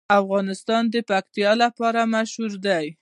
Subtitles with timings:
[0.21, 2.85] افغانستان د پکتیا لپاره مشهور دی.